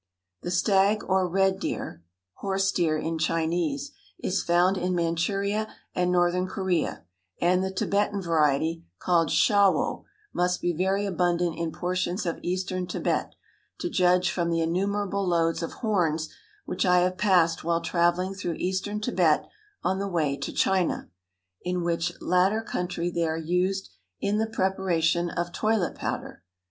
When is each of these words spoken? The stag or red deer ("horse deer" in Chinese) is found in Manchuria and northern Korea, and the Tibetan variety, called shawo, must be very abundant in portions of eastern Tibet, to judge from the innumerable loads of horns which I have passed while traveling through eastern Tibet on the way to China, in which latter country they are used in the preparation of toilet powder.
The 0.41 0.49
stag 0.49 1.03
or 1.07 1.27
red 1.29 1.59
deer 1.59 2.01
("horse 2.33 2.71
deer" 2.71 2.97
in 2.97 3.19
Chinese) 3.19 3.91
is 4.17 4.41
found 4.41 4.75
in 4.75 4.95
Manchuria 4.95 5.67
and 5.93 6.11
northern 6.11 6.47
Korea, 6.47 7.03
and 7.39 7.63
the 7.63 7.69
Tibetan 7.69 8.19
variety, 8.19 8.83
called 8.97 9.29
shawo, 9.29 10.05
must 10.33 10.59
be 10.59 10.73
very 10.73 11.05
abundant 11.05 11.55
in 11.55 11.71
portions 11.71 12.25
of 12.25 12.39
eastern 12.41 12.87
Tibet, 12.87 13.35
to 13.79 13.91
judge 13.91 14.31
from 14.31 14.49
the 14.49 14.61
innumerable 14.61 15.23
loads 15.27 15.61
of 15.61 15.71
horns 15.73 16.33
which 16.65 16.83
I 16.83 17.01
have 17.01 17.19
passed 17.19 17.63
while 17.63 17.79
traveling 17.81 18.33
through 18.33 18.55
eastern 18.55 19.01
Tibet 19.01 19.47
on 19.83 19.99
the 19.99 20.09
way 20.09 20.35
to 20.35 20.51
China, 20.51 21.11
in 21.61 21.83
which 21.83 22.19
latter 22.19 22.63
country 22.63 23.11
they 23.11 23.27
are 23.27 23.37
used 23.37 23.91
in 24.19 24.39
the 24.39 24.47
preparation 24.47 25.29
of 25.29 25.51
toilet 25.53 25.93
powder. 25.93 26.41